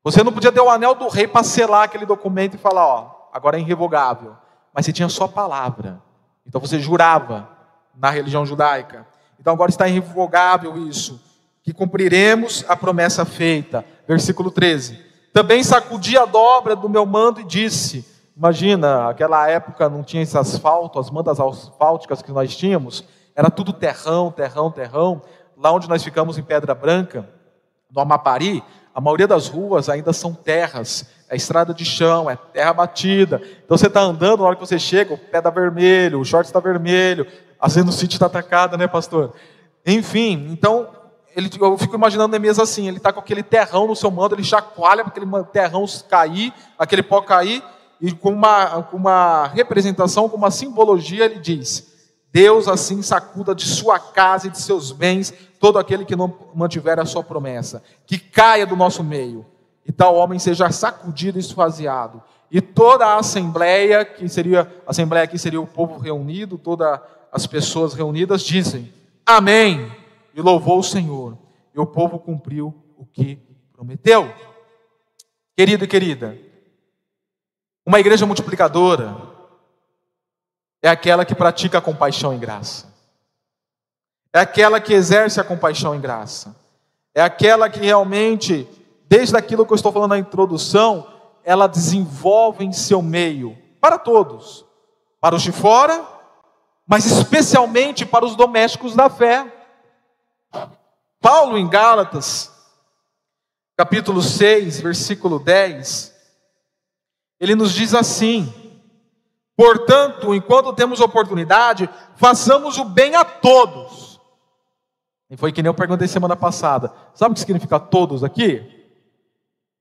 [0.03, 3.29] Você não podia ter o anel do rei para selar aquele documento e falar, ó,
[3.31, 4.35] agora é irrevogável.
[4.73, 6.01] Mas você tinha só palavra.
[6.45, 7.49] Então você jurava
[7.95, 9.07] na religião judaica.
[9.39, 11.21] Então agora está irrevogável isso,
[11.63, 13.85] que cumpriremos a promessa feita.
[14.07, 14.99] Versículo 13.
[15.33, 20.37] Também sacudi a dobra do meu mando e disse: Imagina, aquela época não tinha esse
[20.37, 23.03] asfalto, as mandas asfálticas que nós tínhamos,
[23.35, 25.21] era tudo terrão, terrão, terrão.
[25.57, 27.29] Lá onde nós ficamos em Pedra Branca,
[27.91, 32.73] no Amapari, a maioria das ruas ainda são terras, é estrada de chão, é terra
[32.73, 33.41] batida.
[33.63, 36.45] Então você está andando, na hora que você chega, o pé está vermelho, o short
[36.45, 37.25] está vermelho,
[37.59, 39.33] a Zenocity está atacada, né, pastor?
[39.85, 40.89] Enfim, então
[41.35, 44.43] ele, eu fico imaginando Neemias assim, ele está com aquele terrão no seu mando, ele
[44.43, 47.63] chacoalha para aquele terrão cair, aquele pó cair,
[47.99, 51.91] e com uma, com uma representação, com uma simbologia, ele diz:
[52.31, 56.99] Deus assim sacuda de sua casa e de seus bens todo aquele que não mantiver
[56.99, 59.45] a sua promessa, que caia do nosso meio,
[59.85, 62.21] e tal homem seja sacudido e esvaziado.
[62.49, 66.99] E toda a assembleia, que seria, a assembleia aqui seria o povo reunido, todas
[67.31, 68.91] as pessoas reunidas, dizem:
[69.25, 70.00] Amém.
[70.33, 71.37] E louvou o Senhor.
[71.73, 73.37] E o povo cumpriu o que
[73.73, 74.33] prometeu.
[75.55, 76.37] Querido e querida,
[77.85, 79.15] uma igreja multiplicadora
[80.81, 82.91] é aquela que pratica a compaixão em graça.
[84.33, 86.55] É aquela que exerce a compaixão em graça.
[87.13, 88.67] É aquela que realmente,
[89.07, 91.07] desde aquilo que eu estou falando na introdução,
[91.43, 94.65] ela desenvolve em seu meio, para todos,
[95.19, 96.05] para os de fora,
[96.87, 99.45] mas especialmente para os domésticos da fé.
[101.21, 102.51] Paulo em Gálatas,
[103.77, 106.13] capítulo 6, versículo 10,
[107.39, 108.53] ele nos diz assim:
[109.55, 114.11] Portanto, enquanto temos oportunidade, façamos o bem a todos
[115.31, 116.91] e foi que nem eu perguntei semana passada.
[117.13, 118.69] Sabe o que significa todos aqui?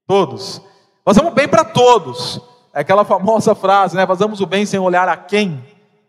[0.07, 0.63] Todos.
[1.05, 2.41] Fazemos bem para todos.
[2.73, 4.07] É aquela famosa frase, né?
[4.07, 5.61] Fazemos o bem sem olhar a quem,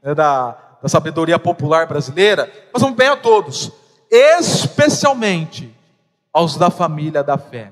[0.03, 0.13] né?
[0.13, 2.51] da, da sabedoria popular brasileira.
[2.71, 3.71] Fazemos bem a todos,
[4.11, 5.73] especialmente
[6.33, 7.71] aos da família da fé,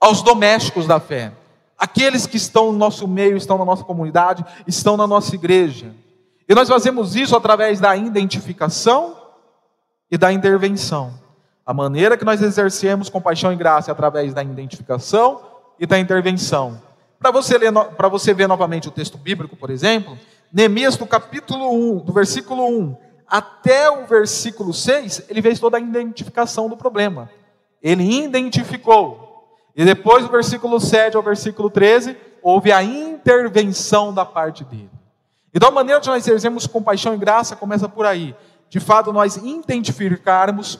[0.00, 1.32] aos domésticos da fé,
[1.76, 5.94] aqueles que estão no nosso meio, estão na nossa comunidade, estão na nossa igreja.
[6.48, 9.16] E nós fazemos isso através da identificação
[10.10, 11.12] e da intervenção.
[11.64, 15.42] A maneira que nós exercemos compaixão e graça é através da identificação
[15.78, 16.80] e da intervenção.
[17.18, 17.70] Para você, ler,
[18.10, 20.18] você ver novamente o texto bíblico, por exemplo,
[20.52, 25.80] Neemias, do capítulo 1, do versículo 1 até o versículo 6, ele fez toda a
[25.80, 27.30] identificação do problema.
[27.80, 29.70] Ele identificou.
[29.76, 34.90] E depois, do versículo 7 ao versículo 13, houve a intervenção da parte dele.
[35.54, 38.34] Então, a maneira de nós exercermos compaixão e graça começa por aí
[38.70, 40.78] de fato nós identificarmos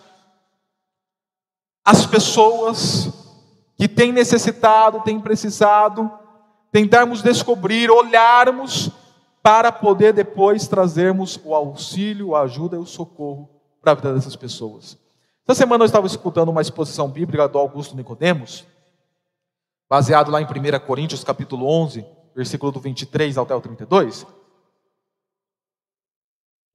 [1.84, 3.12] as pessoas
[3.76, 6.08] que têm necessitado, têm precisado,
[6.70, 8.92] tentarmos descobrir, olharmos
[9.42, 13.48] para poder depois trazermos o auxílio, a ajuda e o socorro
[13.80, 14.98] para a vida dessas pessoas.
[15.48, 18.66] Essa semana eu estava escutando uma exposição bíblica do Augusto Nicodemos,
[19.88, 24.26] baseado lá em 1 Coríntios capítulo 11, versículo do 23 até o 32.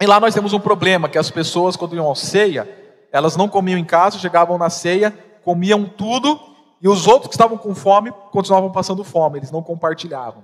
[0.02, 2.68] E lá nós temos um problema, que as pessoas, quando iam à ceia,
[3.12, 5.12] elas não comiam em casa, chegavam na ceia,
[5.44, 6.38] comiam tudo,
[6.82, 10.44] e os outros que estavam com fome continuavam passando fome, eles não compartilhavam.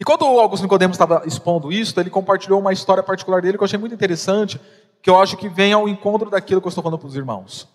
[0.00, 3.62] E quando o Augusto Nicodemos estava expondo isso, ele compartilhou uma história particular dele que
[3.62, 4.60] eu achei muito interessante,
[5.00, 7.68] que eu acho que vem ao encontro daquilo que eu estou falando para os irmãos.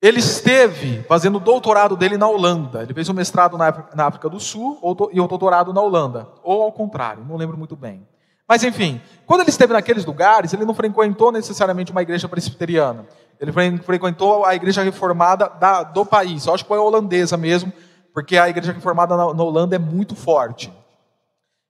[0.00, 2.82] Ele esteve fazendo o doutorado dele na Holanda.
[2.82, 4.78] Ele fez um mestrado na África do Sul
[5.12, 6.28] e o doutorado na Holanda.
[6.42, 8.06] Ou ao contrário, não lembro muito bem.
[8.46, 13.06] Mas enfim, quando ele esteve naqueles lugares, ele não frequentou necessariamente uma igreja presbiteriana.
[13.38, 16.46] Ele frequentou a igreja reformada da, do país.
[16.46, 17.72] Eu acho que foi a holandesa mesmo,
[18.14, 20.72] porque a igreja reformada na, na Holanda é muito forte.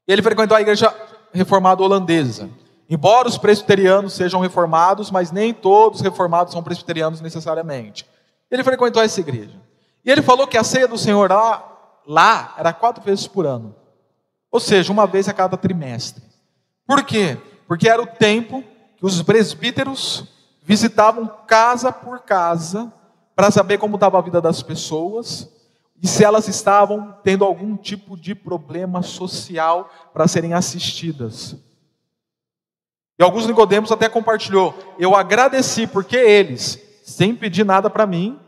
[0.09, 0.93] Ele frequentou a igreja
[1.33, 2.49] reformada holandesa.
[2.89, 8.07] Embora os presbiterianos sejam reformados, mas nem todos os reformados são presbiterianos necessariamente.
[8.51, 9.61] Ele frequentou essa igreja.
[10.03, 13.75] E ele falou que a ceia do Senhor lá, lá era quatro vezes por ano.
[14.51, 16.25] Ou seja, uma vez a cada trimestre.
[16.87, 17.37] Por quê?
[17.67, 18.65] Porque era o tempo
[18.97, 20.25] que os presbíteros
[20.63, 22.91] visitavam casa por casa
[23.37, 25.49] para saber como estava a vida das pessoas
[26.03, 31.57] e se elas estavam tendo algum tipo de problema social para serem assistidas.
[33.19, 38.39] E alguns Nicodemos até compartilhou: eu agradeci porque eles, sem pedir nada para mim,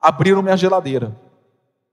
[0.00, 1.16] abriram minha geladeira.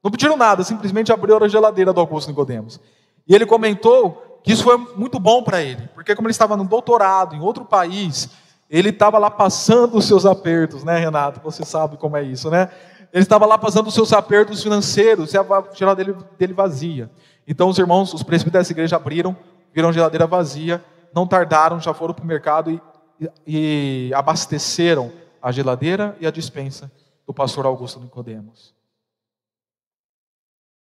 [0.03, 2.79] Não pediram nada, simplesmente abriram a geladeira do Augusto Nicodemos.
[3.27, 6.63] E ele comentou que isso foi muito bom para ele, porque como ele estava no
[6.63, 8.29] doutorado em outro país,
[8.69, 11.41] ele estava lá passando os seus apertos, né, Renato?
[11.41, 12.69] Você sabe como é isso, né?
[13.13, 15.43] Ele estava lá passando os seus apertos financeiros, e a
[15.73, 17.09] geladeira dele vazia.
[17.47, 19.35] Então os irmãos, os presbíteros dessa igreja abriram,
[19.73, 22.81] viram a geladeira vazia, não tardaram, já foram para o mercado e,
[23.19, 26.91] e, e abasteceram a geladeira e a dispensa
[27.25, 28.75] do pastor Augusto Nicodemos.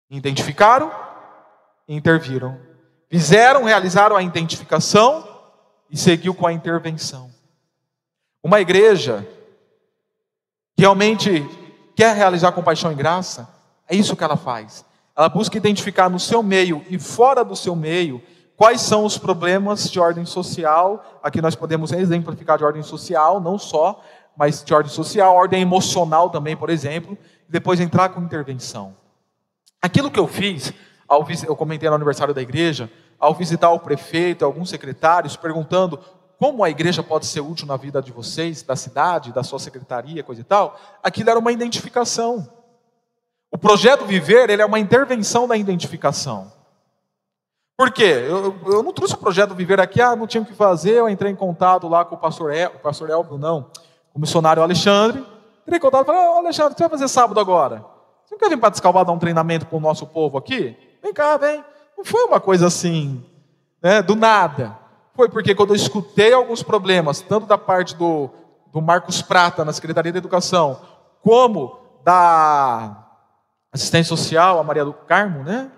[0.10, 0.92] Identificaram
[1.88, 2.60] e interviram.
[3.10, 5.28] Fizeram, realizaram a identificação
[5.90, 7.30] e seguiu com a intervenção.
[8.44, 9.28] Uma igreja
[10.78, 11.44] realmente
[11.96, 13.48] quer realizar compaixão e graça,
[13.88, 14.84] é isso que ela faz.
[15.16, 18.22] Ela busca identificar no seu meio e fora do seu meio
[18.58, 21.20] quais são os problemas de ordem social.
[21.24, 24.04] Aqui nós podemos exemplificar de ordem social, não só,
[24.38, 28.94] mas de ordem social, ordem emocional também, por exemplo, e depois entrar com intervenção.
[29.82, 30.74] Aquilo que eu fiz,
[31.48, 36.00] eu comentei no aniversário da igreja, ao visitar o prefeito, alguns secretários, perguntando
[36.40, 40.24] como a igreja pode ser útil na vida de vocês, da cidade, da sua secretaria,
[40.24, 42.48] coisa e tal, aquilo era uma identificação.
[43.52, 46.52] O projeto Viver, ele é uma intervenção da identificação.
[47.78, 48.04] Por quê?
[48.04, 51.10] Eu, eu não trouxe o projeto Viver aqui, ah, não tinha o que fazer, eu
[51.10, 53.70] entrei em contato lá com o pastor, El, o pastor Elbio, não,
[54.14, 55.26] o missionário Alexandre,
[55.64, 57.86] entrei em contato e falei, oh, Alexandre, o que você vai fazer sábado agora?
[58.26, 60.76] Você não quer vir para Descalvar dar um treinamento para o nosso povo aqui?
[61.02, 61.64] Vem cá, vem.
[61.98, 63.24] Não foi uma coisa assim,
[63.82, 64.85] né, do nada.
[65.16, 68.30] Foi porque quando eu escutei alguns problemas, tanto da parte do,
[68.72, 70.82] do Marcos Prata, na Secretaria da Educação,
[71.22, 73.08] como da
[73.72, 75.72] assistência social, a Maria do Carmo, né?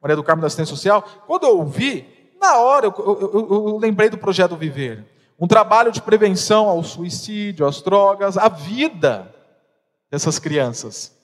[0.00, 1.02] Maria do Carmo da assistência social.
[1.26, 2.06] Quando eu ouvi,
[2.38, 5.06] na hora eu, eu, eu, eu lembrei do projeto Viver.
[5.40, 9.34] Um trabalho de prevenção ao suicídio, às drogas, à vida
[10.10, 11.16] dessas crianças.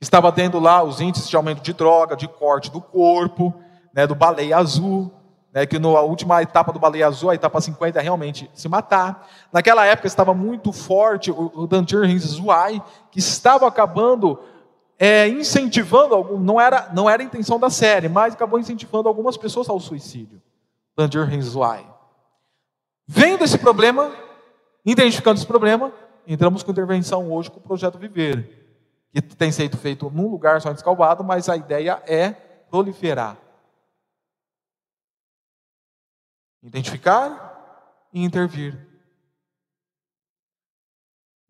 [0.00, 3.54] Estava tendo lá os índices de aumento de droga, de corte do corpo,
[3.94, 5.10] né, do baleia azul
[5.54, 9.30] né, que na última etapa do Baleia Azul, a etapa 50, é realmente se matar.
[9.52, 12.00] Naquela época estava muito forte o, o Dantir
[13.12, 14.40] que estava acabando
[14.98, 19.68] é, incentivando, não, era, não era a intenção da série, mas acabou incentivando algumas pessoas
[19.68, 20.42] ao suicídio.
[20.96, 21.86] Dantir Zuai.
[23.06, 24.10] Vendo esse problema,
[24.84, 25.92] identificando esse problema,
[26.26, 28.66] entramos com intervenção hoje com o projeto Viver,
[29.12, 32.30] que tem sido feito num lugar só descalvado, mas a ideia é
[32.70, 33.43] proliferar.
[36.64, 38.74] Identificar e intervir.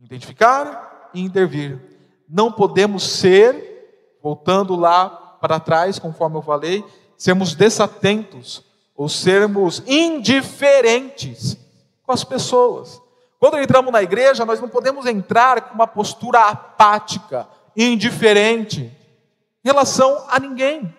[0.00, 1.80] Identificar e intervir.
[2.28, 6.84] Não podemos ser, voltando lá para trás, conforme eu falei,
[7.16, 8.64] sermos desatentos
[8.96, 11.56] ou sermos indiferentes
[12.02, 13.00] com as pessoas.
[13.38, 18.80] Quando entramos na igreja, nós não podemos entrar com uma postura apática, indiferente,
[19.64, 20.92] em relação a ninguém.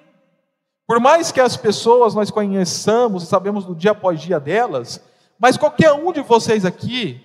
[0.87, 5.01] Por mais que as pessoas nós conheçamos e sabemos do dia após dia delas,
[5.39, 7.21] mas qualquer um de vocês aqui,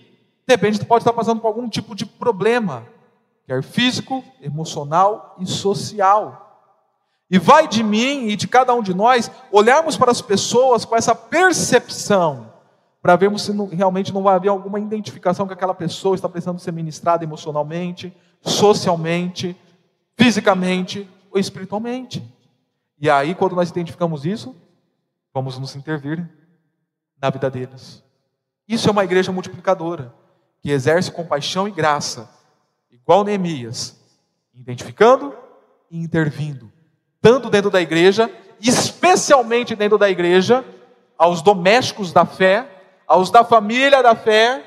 [0.46, 2.86] de repente pode estar passando por algum tipo de problema,
[3.46, 6.46] quer físico, emocional e social.
[7.30, 10.96] E vai de mim e de cada um de nós olharmos para as pessoas com
[10.96, 12.52] essa percepção,
[13.02, 16.58] para vermos se não, realmente não vai haver alguma identificação que aquela pessoa está precisando
[16.58, 19.54] ser ministrada emocionalmente, socialmente,
[20.16, 22.39] fisicamente ou espiritualmente.
[23.00, 24.54] E aí, quando nós identificamos isso,
[25.32, 26.28] vamos nos intervir
[27.20, 28.04] na vida deles.
[28.68, 30.14] Isso é uma igreja multiplicadora,
[30.60, 32.30] que exerce compaixão e graça,
[32.90, 33.98] igual Neemias,
[34.54, 35.34] identificando
[35.90, 36.70] e intervindo,
[37.22, 40.62] tanto dentro da igreja, especialmente dentro da igreja,
[41.16, 42.68] aos domésticos da fé,
[43.06, 44.62] aos da família da fé,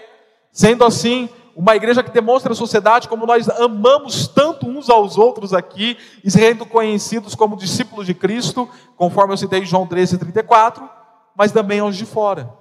[0.52, 5.54] sendo assim uma igreja que demonstra à sociedade como nós amamos tanto uns aos outros
[5.54, 10.90] aqui sendo conhecidos como discípulos de Cristo, conforme eu citei em João 13, 34,
[11.36, 12.52] mas também aos de fora,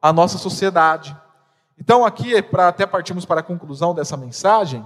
[0.00, 1.16] a nossa sociedade.
[1.78, 4.84] Então, aqui, para até partirmos para a conclusão dessa mensagem,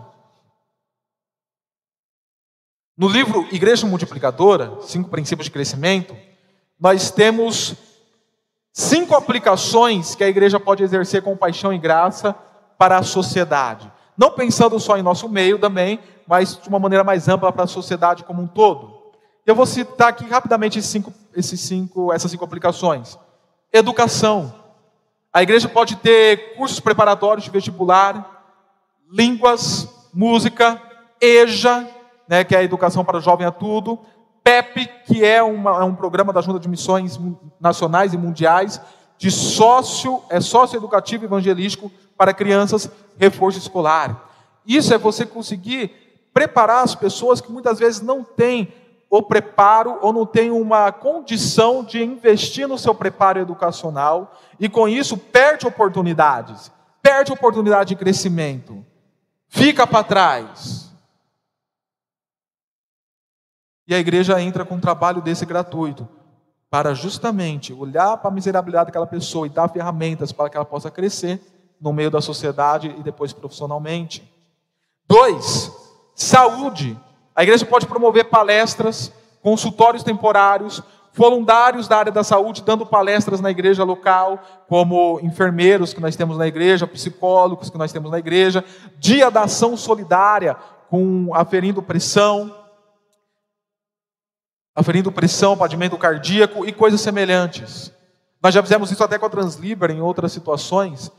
[2.97, 6.17] no livro Igreja Multiplicadora, Cinco Princípios de Crescimento,
[6.81, 7.75] nós temos
[8.73, 12.35] cinco aplicações que a igreja pode exercer com paixão e graça
[12.79, 13.91] para a sociedade.
[14.17, 17.69] Não pensando só em nosso meio também, mas de uma maneira mais ampla para a
[17.69, 18.97] sociedade como um todo.
[19.45, 23.19] Eu vou citar aqui rapidamente esses cinco, esses cinco, essas cinco aplicações.
[23.73, 24.55] Educação.
[25.33, 28.59] A igreja pode ter cursos preparatórios de vestibular,
[29.11, 30.81] línguas, música,
[31.21, 31.87] EJA,
[32.27, 34.01] né, que é a educação para o jovem a tudo,
[34.43, 37.21] PEP, que é, uma, é um programa da Junta de Missões
[37.61, 38.81] Nacionais e Mundiais,
[39.19, 44.31] de sócio, é sócio educativo evangelístico para crianças, reforço escolar.
[44.67, 45.91] Isso é você conseguir
[46.33, 48.73] preparar as pessoas que muitas vezes não têm
[49.09, 54.89] o preparo ou não têm uma condição de investir no seu preparo educacional e com
[54.89, 58.85] isso perde oportunidades, perde oportunidade de crescimento,
[59.49, 60.93] fica para trás.
[63.87, 66.09] E a igreja entra com um trabalho desse gratuito,
[66.71, 70.91] para justamente olhar para a miserabilidade daquela pessoa e dar ferramentas para que ela possa
[70.91, 71.41] crescer
[71.81, 74.23] no meio da sociedade e depois profissionalmente.
[75.07, 75.71] Dois,
[76.15, 76.99] saúde.
[77.35, 79.13] A igreja pode promover palestras,
[79.43, 86.01] consultórios temporários, voluntários da área da saúde dando palestras na igreja local, como enfermeiros que
[86.01, 88.65] nós temos na igreja, psicólogos que nós temos na igreja,
[88.99, 90.57] dia da ação solidária
[90.91, 92.53] com aferindo pressão,
[94.77, 97.91] aferindo pressão, padimento cardíaco e coisas semelhantes.
[98.43, 101.11] Nós já fizemos isso até com a Transliber em outras situações.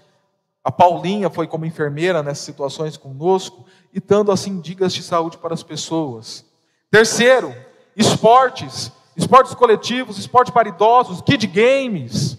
[0.63, 5.55] A Paulinha foi como enfermeira nessas situações conosco e dando assim dicas de saúde para
[5.55, 6.45] as pessoas.
[6.91, 7.53] Terceiro,
[7.95, 12.37] esportes, esportes coletivos, esporte para idosos, kid games,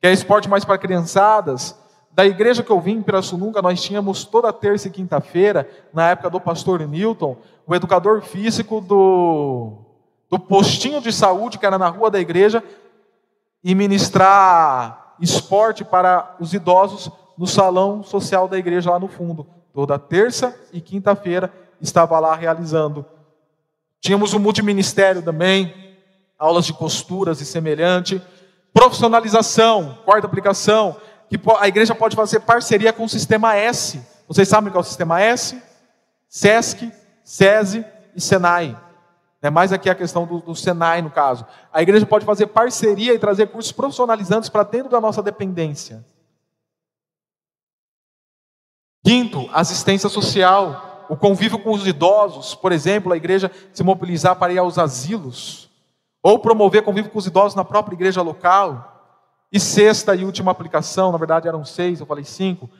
[0.00, 1.76] que é esporte mais para criançadas.
[2.12, 6.30] Da igreja que eu vim em Pirassununga, nós tínhamos toda terça e quinta-feira, na época
[6.30, 7.36] do pastor Newton,
[7.66, 9.83] o educador físico do
[10.34, 12.60] do postinho de saúde que era na rua da igreja
[13.62, 17.08] e ministrar esporte para os idosos
[17.38, 19.46] no salão social da igreja lá no fundo.
[19.72, 23.06] Toda terça e quinta-feira estava lá realizando.
[24.00, 25.72] Tínhamos um multiministério também,
[26.36, 28.20] aulas de costuras e semelhante.
[28.72, 30.96] Profissionalização, quarta aplicação,
[31.28, 34.04] que a igreja pode fazer parceria com o Sistema S.
[34.26, 35.62] Vocês sabem qual é o Sistema S?
[36.28, 36.90] SESC,
[37.22, 37.84] SESI
[38.16, 38.83] e SENAI.
[39.44, 41.44] É mais aqui a questão do, do Senai, no caso.
[41.70, 46.02] A igreja pode fazer parceria e trazer cursos profissionalizantes para dentro da nossa dependência.
[49.04, 51.06] Quinto, assistência social.
[51.10, 55.68] O convívio com os idosos, por exemplo, a igreja se mobilizar para ir aos asilos,
[56.22, 59.18] ou promover convívio com os idosos na própria igreja local.
[59.52, 62.70] E sexta e última aplicação, na verdade eram seis, eu falei cinco,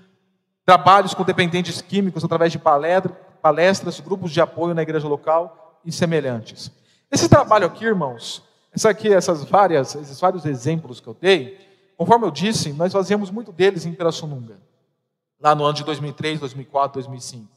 [0.64, 6.70] trabalhos com dependentes químicos através de palestras, grupos de apoio na igreja local e semelhantes.
[7.10, 8.42] Esse trabalho aqui, irmãos,
[8.74, 11.58] essa aqui, essas várias, esses vários exemplos que eu dei,
[11.96, 14.58] conforme eu disse, nós fazíamos muito deles em Pirassununga,
[15.40, 17.48] lá no ano de 2003, 2004, 2005.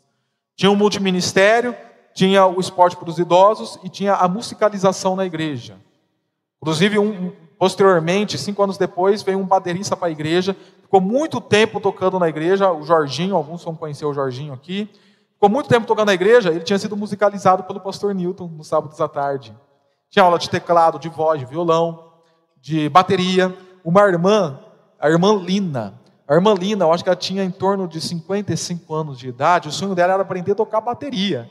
[0.56, 1.76] Tinha um multiministério,
[2.14, 5.78] tinha o esporte para os idosos e tinha a musicalização na igreja.
[6.62, 11.80] Inclusive, um, posteriormente, cinco anos depois, veio um baterista para a igreja, ficou muito tempo
[11.80, 14.90] tocando na igreja, o Jorginho, alguns vão conhecer o Jorginho aqui,
[15.38, 19.00] Ficou muito tempo tocando na igreja, ele tinha sido musicalizado pelo pastor Newton nos sábados
[19.00, 19.56] à tarde.
[20.10, 22.12] Tinha aula de teclado, de voz, de violão,
[22.60, 23.56] de bateria.
[23.86, 24.60] Uma irmã,
[25.00, 25.94] a irmã Lina,
[26.28, 29.68] a irmã Lina, eu acho que ela tinha em torno de 55 anos de idade,
[29.68, 31.48] o sonho dela era aprender a tocar bateria.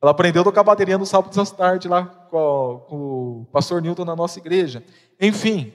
[0.00, 4.04] Ela aprendeu a tocar bateria nos sábados à tarde lá com, com o pastor Newton
[4.04, 4.84] na nossa igreja.
[5.20, 5.72] Enfim,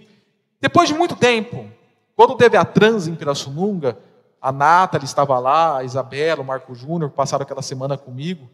[0.61, 1.69] depois de muito tempo,
[2.15, 3.97] quando teve a trans em Pirassununga,
[4.43, 8.49] a Nathalie estava lá, a Isabela, o Marco Júnior, passaram aquela semana comigo,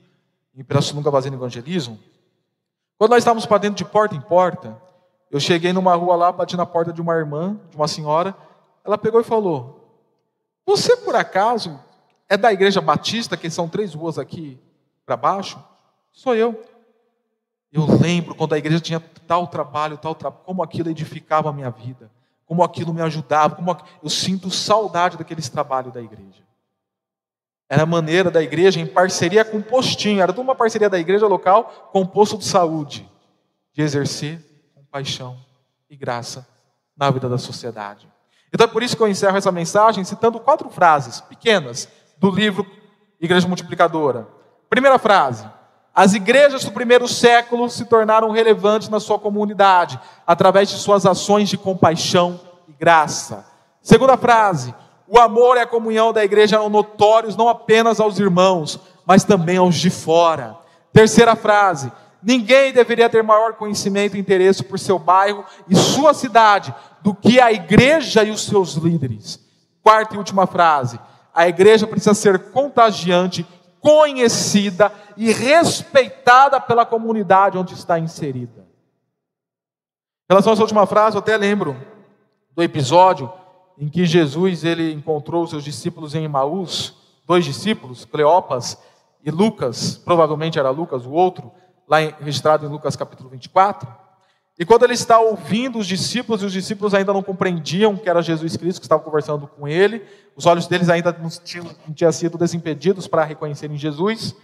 [0.56, 1.98] em Pirassununga fazendo evangelismo.
[2.96, 4.80] Quando nós estávamos para dentro de porta em porta,
[5.32, 8.36] eu cheguei numa rua lá, bati na porta de uma irmã, de uma senhora,
[8.86, 10.00] ela pegou e falou:
[10.64, 11.80] Você por acaso
[12.30, 14.60] é da igreja batista, que são três ruas aqui
[15.08, 15.58] para baixo?
[16.12, 16.64] Sou eu.
[17.72, 21.72] Eu lembro quando a igreja tinha tal trabalho, tal trabalho, como aquilo edificava a minha
[21.72, 22.12] vida
[22.50, 26.43] como aquilo me ajudava, como eu sinto saudade daqueles trabalhos da igreja.
[27.70, 31.28] Era a maneira da igreja em parceria com o postinho, era uma parceria da igreja
[31.28, 33.08] local com o posto de saúde,
[33.72, 34.43] de exercer
[34.74, 35.38] compaixão
[35.88, 36.47] e graça
[36.97, 38.12] na vida da sociedade.
[38.52, 41.88] Então é por isso que eu encerro essa mensagem citando quatro frases pequenas
[42.18, 42.66] do livro
[43.22, 44.28] Igreja Multiplicadora.
[44.68, 45.47] Primeira frase:
[46.00, 51.50] as igrejas do primeiro século se tornaram relevantes na sua comunidade através de suas ações
[51.50, 52.39] de compaixão
[52.70, 53.45] e graça.
[53.82, 54.74] Segunda frase:
[55.06, 59.58] o amor e a comunhão da igreja eram notórios não apenas aos irmãos, mas também
[59.58, 60.56] aos de fora.
[60.93, 61.91] Terceira frase:
[62.24, 67.41] ninguém deveria ter maior conhecimento e interesse por seu bairro e sua cidade do que
[67.41, 69.38] a igreja e os seus líderes.
[69.84, 70.97] Quarta e última frase:
[71.36, 73.45] a igreja precisa ser contagiante
[73.80, 78.68] conhecida e respeitada pela comunidade onde está inserida.
[80.30, 81.76] Em relação a essa última frase, eu até lembro
[82.56, 83.32] do episódio
[83.78, 86.94] em que Jesus ele encontrou seus discípulos em Emaús,
[87.26, 88.78] dois discípulos, Cleopas
[89.24, 91.52] e Lucas, provavelmente era Lucas o outro,
[91.88, 93.90] lá registrado em Lucas capítulo 24.
[94.60, 98.22] E quando ele está ouvindo os discípulos, e os discípulos ainda não compreendiam que era
[98.22, 100.05] Jesus Cristo que estava conversando com ele,
[100.36, 104.36] os olhos deles ainda não tinham, não tinham sido desimpedidos para reconhecerem Jesus.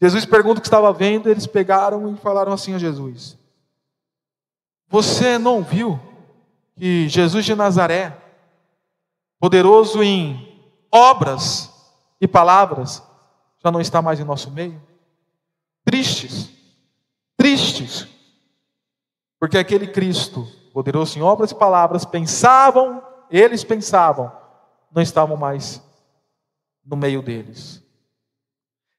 [0.00, 3.36] Jesus pergunta o que estava vendo, eles pegaram e falaram assim a Jesus:
[4.88, 5.98] Você não viu
[6.76, 8.16] que Jesus de Nazaré,
[9.40, 10.62] poderoso em
[10.92, 11.72] obras
[12.20, 13.02] e palavras,
[13.64, 14.80] já não está mais em nosso meio?
[15.84, 16.50] Tristes,
[17.36, 18.13] tristes,
[19.44, 24.32] porque aquele Cristo, poderoso em obras e palavras, pensavam, eles pensavam,
[24.90, 25.82] não estavam mais
[26.82, 27.82] no meio deles.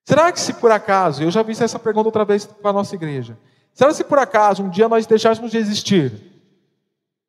[0.04, 2.94] Será que se por acaso, eu já vi essa pergunta outra vez para a nossa
[2.94, 3.36] igreja,
[3.74, 6.14] será que se por acaso um dia nós deixássemos de existir,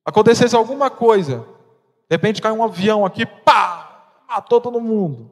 [0.05, 5.31] acontecesse alguma coisa, de repente cai um avião aqui, pá, matou todo mundo.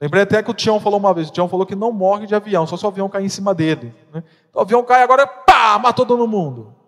[0.00, 2.34] Lembrei até que o Tião falou uma vez, o Tião falou que não morre de
[2.34, 3.94] avião, só se o avião cair em cima dele.
[4.14, 4.24] Né?
[4.48, 6.80] Então, o avião cai agora, pá, matou todo mundo.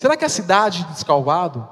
[0.00, 1.68] Será que a cidade de Descalvado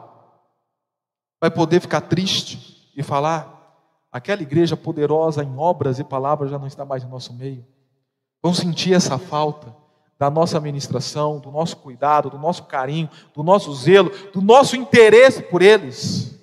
[1.41, 6.66] vai poder ficar triste e falar: aquela igreja poderosa em obras e palavras já não
[6.66, 7.66] está mais em nosso meio?
[8.43, 9.74] Vão sentir essa falta
[10.18, 15.43] da nossa administração, do nosso cuidado, do nosso carinho, do nosso zelo, do nosso interesse
[15.43, 16.39] por eles?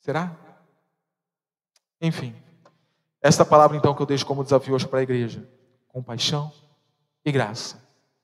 [0.00, 0.36] Será?
[2.02, 2.34] Enfim,
[3.22, 5.48] esta palavra então que eu deixo como desafio hoje para a igreja:
[5.88, 6.52] compaixão
[7.24, 7.87] e graça.